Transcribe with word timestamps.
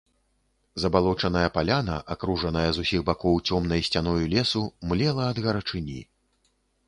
Забалочаная 0.83 1.49
паляна, 1.57 1.97
акружаная 2.15 2.65
з 2.77 2.87
усіх 2.87 3.03
бакоў 3.09 3.35
цёмнай 3.51 3.81
сцяною 3.89 4.21
лесу, 4.33 4.63
млела 4.93 5.23
ад 5.35 5.45
гарачыні. 5.47 6.01